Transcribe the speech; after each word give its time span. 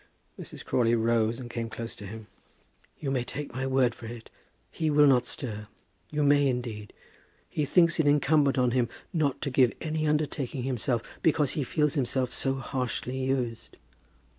Mrs. 0.39 0.65
Crawley 0.65 0.95
rose 0.95 1.39
and 1.39 1.47
came 1.47 1.69
close 1.69 1.93
to 1.93 2.07
him. 2.07 2.25
"You 2.97 3.11
may 3.11 3.23
take 3.23 3.53
my 3.53 3.67
word 3.67 3.93
for 3.93 4.07
it, 4.07 4.31
he 4.71 4.89
will 4.89 5.05
not 5.05 5.27
stir. 5.27 5.67
You 6.09 6.23
may 6.23 6.47
indeed. 6.47 6.91
He 7.47 7.65
thinks 7.65 7.99
it 7.99 8.07
incumbent 8.07 8.57
on 8.57 8.71
him 8.71 8.89
not 9.13 9.43
to 9.43 9.51
give 9.51 9.73
any 9.79 10.07
undertaking 10.07 10.63
himself, 10.63 11.03
because 11.21 11.51
he 11.51 11.63
feels 11.63 11.93
himself 11.93 12.29
to 12.31 12.35
be 12.35 12.39
so 12.39 12.53
harshly 12.55 13.17
used." 13.25 13.77